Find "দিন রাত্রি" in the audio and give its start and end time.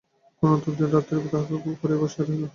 0.71-1.15